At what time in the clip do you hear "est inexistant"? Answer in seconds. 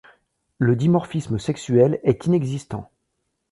2.03-2.89